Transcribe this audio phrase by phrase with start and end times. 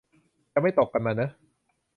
[0.53, 1.31] จะไม่ตกกันมาเนอะ